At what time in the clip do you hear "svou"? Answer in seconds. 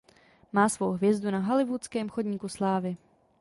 0.69-0.91